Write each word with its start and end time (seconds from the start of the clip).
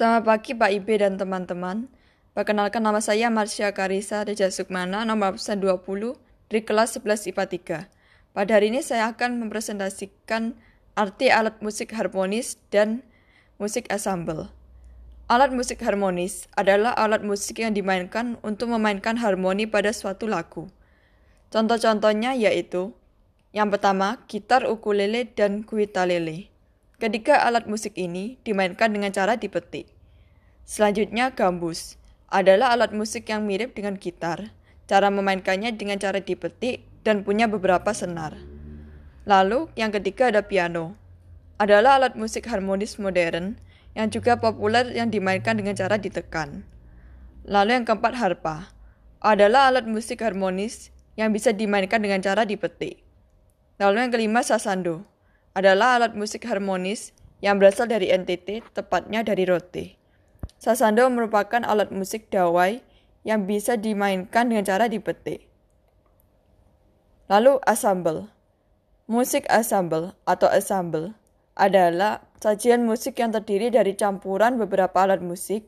Selamat 0.00 0.32
pagi 0.32 0.56
Pak 0.56 0.72
Ibe 0.72 0.96
dan 0.96 1.20
teman-teman. 1.20 1.84
Perkenalkan 2.32 2.80
nama 2.80 3.04
saya 3.04 3.28
Marsha 3.28 3.68
Karisa 3.76 4.24
Reja 4.24 4.48
Sukmana, 4.48 5.04
nomor 5.04 5.36
absen 5.36 5.60
20, 5.60 6.16
dari 6.48 6.64
kelas 6.64 6.96
11 6.96 7.28
IPA 7.28 7.44
3. 7.84 8.32
Pada 8.32 8.50
hari 8.56 8.72
ini 8.72 8.80
saya 8.80 9.12
akan 9.12 9.44
mempresentasikan 9.44 10.56
arti 10.96 11.28
alat 11.28 11.60
musik 11.60 11.92
harmonis 11.92 12.56
dan 12.72 13.04
musik 13.60 13.92
ensemble. 13.92 14.48
Alat 15.28 15.52
musik 15.52 15.84
harmonis 15.84 16.48
adalah 16.56 16.96
alat 16.96 17.20
musik 17.20 17.60
yang 17.60 17.76
dimainkan 17.76 18.40
untuk 18.40 18.72
memainkan 18.72 19.20
harmoni 19.20 19.68
pada 19.68 19.92
suatu 19.92 20.24
lagu. 20.24 20.72
Contoh-contohnya 21.52 22.32
yaitu 22.40 22.96
yang 23.52 23.68
pertama, 23.68 24.16
gitar 24.32 24.64
ukulele 24.64 25.28
dan 25.28 25.60
kuitalele. 25.60 26.49
Ketiga 27.00 27.40
alat 27.48 27.64
musik 27.64 27.96
ini 27.96 28.36
dimainkan 28.44 28.92
dengan 28.92 29.08
cara 29.08 29.40
dipetik. 29.40 29.88
Selanjutnya 30.68 31.32
gambus 31.32 31.96
adalah 32.28 32.76
alat 32.76 32.92
musik 32.92 33.24
yang 33.32 33.48
mirip 33.48 33.72
dengan 33.72 33.96
gitar. 33.96 34.52
Cara 34.84 35.08
memainkannya 35.08 35.72
dengan 35.80 35.96
cara 35.96 36.20
dipetik 36.20 36.84
dan 37.00 37.24
punya 37.24 37.48
beberapa 37.48 37.96
senar. 37.96 38.36
Lalu 39.24 39.72
yang 39.80 39.96
ketiga 39.96 40.28
ada 40.28 40.44
piano. 40.44 40.92
Adalah 41.56 41.96
alat 42.04 42.20
musik 42.20 42.44
harmonis 42.44 43.00
modern 43.00 43.56
yang 43.96 44.12
juga 44.12 44.36
populer 44.36 44.92
yang 44.92 45.08
dimainkan 45.08 45.56
dengan 45.56 45.72
cara 45.72 45.96
ditekan. 45.96 46.68
Lalu 47.48 47.80
yang 47.80 47.88
keempat 47.88 48.12
harpa. 48.12 48.76
Adalah 49.24 49.72
alat 49.72 49.88
musik 49.88 50.20
harmonis 50.20 50.92
yang 51.16 51.32
bisa 51.32 51.56
dimainkan 51.56 52.04
dengan 52.04 52.20
cara 52.20 52.44
dipetik. 52.44 53.00
Lalu 53.80 54.04
yang 54.04 54.12
kelima 54.12 54.44
sasando 54.44 55.09
adalah 55.54 55.98
alat 55.98 56.14
musik 56.14 56.46
harmonis 56.46 57.10
yang 57.40 57.56
berasal 57.58 57.88
dari 57.88 58.12
NTT, 58.12 58.74
tepatnya 58.76 59.24
dari 59.24 59.48
Rote. 59.48 59.96
Sasando 60.60 61.08
merupakan 61.08 61.64
alat 61.64 61.88
musik 61.88 62.28
dawai 62.28 62.84
yang 63.24 63.48
bisa 63.48 63.80
dimainkan 63.80 64.48
dengan 64.48 64.64
cara 64.64 64.86
dipetik. 64.86 65.48
Lalu 67.32 67.62
ensemble. 67.64 68.28
Musik 69.10 69.46
ensemble 69.50 70.14
atau 70.28 70.46
ensemble 70.52 71.16
adalah 71.58 72.22
sajian 72.38 72.86
musik 72.86 73.18
yang 73.18 73.34
terdiri 73.34 73.70
dari 73.70 73.94
campuran 73.94 74.58
beberapa 74.58 75.02
alat 75.02 75.22
musik 75.22 75.66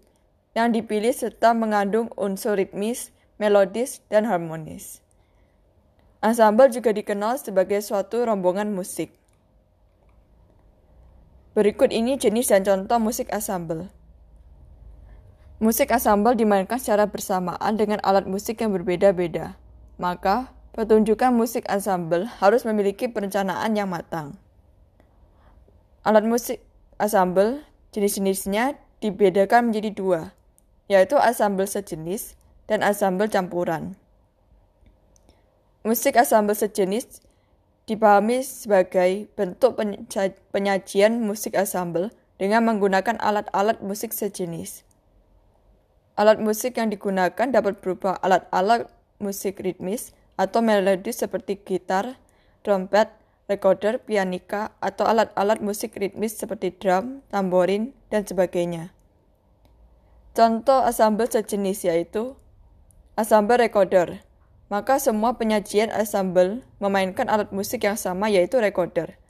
yang 0.53 0.71
dipilih 0.71 1.11
serta 1.11 1.57
mengandung 1.57 2.13
unsur 2.19 2.61
ritmis, 2.61 3.11
melodis, 3.41 4.05
dan 4.13 4.29
harmonis. 4.29 5.01
Ensemble 6.23 6.71
juga 6.71 6.95
dikenal 6.95 7.41
sebagai 7.41 7.83
suatu 7.83 8.23
rombongan 8.23 8.71
musik. 8.71 9.22
Berikut 11.53 11.93
ini 11.93 12.17
jenis 12.17 12.49
dan 12.49 12.65
contoh 12.65 12.97
musik 12.97 13.29
ensemble. 13.29 13.93
Musik 15.61 15.93
ensemble 15.93 16.33
dimainkan 16.33 16.81
secara 16.81 17.05
bersamaan 17.05 17.77
dengan 17.77 18.01
alat 18.01 18.25
musik 18.25 18.65
yang 18.65 18.73
berbeda-beda. 18.73 19.61
Maka, 20.01 20.49
pertunjukan 20.73 21.29
musik 21.31 21.69
ensemble 21.69 22.25
harus 22.41 22.65
memiliki 22.65 23.05
perencanaan 23.05 23.77
yang 23.77 23.93
matang. 23.93 24.41
Alat 26.09 26.25
musik 26.25 26.65
ensemble 26.97 27.63
jenis-jenisnya 27.93 28.81
dibedakan 29.05 29.69
menjadi 29.69 29.93
dua, 29.93 30.21
yaitu 30.89 31.21
ensemble 31.21 31.69
sejenis 31.69 32.35
dan 32.65 32.81
ensemble 32.81 33.29
campuran. 33.29 33.95
Musik 35.85 36.17
ensemble 36.17 36.57
sejenis 36.57 37.21
dipahami 37.91 38.47
sebagai 38.47 39.27
bentuk 39.35 39.79
penyajian 40.55 41.19
musik 41.19 41.59
ensemble 41.59 42.15
dengan 42.39 42.63
menggunakan 42.67 43.19
alat-alat 43.19 43.83
musik 43.83 44.15
sejenis. 44.15 44.87
Alat 46.15 46.39
musik 46.39 46.77
yang 46.79 46.93
digunakan 46.93 47.49
dapat 47.49 47.81
berupa 47.81 48.21
alat-alat 48.21 48.87
musik 49.19 49.59
ritmis 49.65 50.13
atau 50.37 50.61
melodis 50.61 51.23
seperti 51.23 51.59
gitar, 51.63 52.19
trompet, 52.63 53.11
recorder, 53.51 53.99
pianika, 54.03 54.75
atau 54.79 55.09
alat-alat 55.09 55.59
musik 55.59 55.97
ritmis 55.99 56.37
seperti 56.37 56.75
drum, 56.77 57.25
tamborin, 57.29 57.97
dan 58.13 58.23
sebagainya. 58.23 58.95
Contoh 60.33 60.81
ensemble 60.85 61.29
sejenis 61.29 61.85
yaitu 61.85 62.37
ensemble 63.21 63.61
recorder 63.61 64.25
maka 64.73 64.97
semua 64.97 65.37
penyajian 65.37 65.93
ensemble 65.93 66.65
memainkan 66.81 67.29
alat 67.29 67.53
musik 67.53 67.85
yang 67.85 68.01
sama 68.01 68.33
yaitu 68.33 68.57
recorder. 68.57 69.21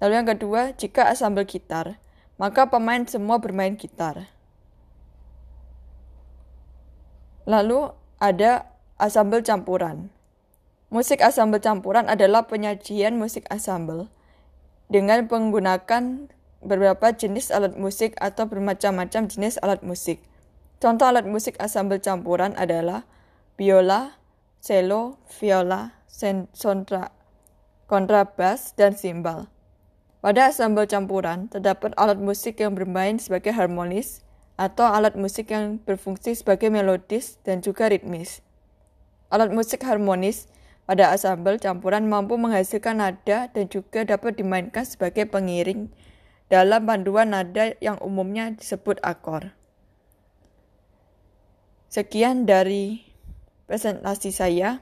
Lalu 0.00 0.12
yang 0.16 0.28
kedua, 0.32 0.72
jika 0.72 1.04
ensemble 1.04 1.44
gitar, 1.44 2.00
maka 2.40 2.72
pemain 2.72 3.04
semua 3.04 3.36
bermain 3.44 3.76
gitar. 3.76 4.32
Lalu 7.44 7.92
ada 8.16 8.72
ensemble 8.96 9.44
campuran. 9.44 10.08
Musik 10.88 11.20
ensemble 11.20 11.60
campuran 11.60 12.08
adalah 12.08 12.48
penyajian 12.48 13.20
musik 13.20 13.44
ensemble 13.52 14.08
dengan 14.88 15.28
menggunakan 15.28 16.32
beberapa 16.64 17.12
jenis 17.12 17.52
alat 17.52 17.76
musik 17.76 18.16
atau 18.16 18.48
bermacam-macam 18.48 19.28
jenis 19.28 19.60
alat 19.60 19.84
musik. 19.84 20.24
Contoh 20.80 21.04
alat 21.04 21.28
musik 21.28 21.60
ensemble 21.60 22.00
campuran 22.00 22.56
adalah 22.56 23.04
biola, 23.60 24.17
cello, 24.60 25.22
viola, 25.38 25.98
kontra, 26.58 27.14
kontrabas, 27.86 28.74
dan 28.74 28.94
simbal. 28.98 29.48
Pada 30.18 30.50
ensemble 30.50 30.90
campuran, 30.90 31.46
terdapat 31.46 31.94
alat 31.94 32.18
musik 32.18 32.58
yang 32.58 32.74
bermain 32.74 33.22
sebagai 33.22 33.54
harmonis 33.54 34.26
atau 34.58 34.90
alat 34.90 35.14
musik 35.14 35.54
yang 35.54 35.78
berfungsi 35.86 36.34
sebagai 36.34 36.68
melodis 36.74 37.38
dan 37.46 37.62
juga 37.62 37.86
ritmis. 37.86 38.42
Alat 39.30 39.54
musik 39.54 39.86
harmonis 39.86 40.50
pada 40.90 41.14
ensemble 41.14 41.62
campuran 41.62 42.10
mampu 42.10 42.34
menghasilkan 42.34 42.98
nada 42.98 43.46
dan 43.52 43.64
juga 43.70 44.02
dapat 44.02 44.34
dimainkan 44.40 44.82
sebagai 44.82 45.30
pengiring 45.30 45.86
dalam 46.50 46.88
panduan 46.88 47.30
nada 47.30 47.78
yang 47.78 48.00
umumnya 48.02 48.50
disebut 48.56 48.98
akor. 49.04 49.52
Sekian 51.88 52.44
dari 52.44 53.07
presentasi 53.68 54.32
saya. 54.32 54.80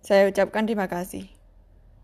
Saya 0.00 0.30
ucapkan 0.30 0.64
terima 0.64 0.86
kasih. 0.86 1.41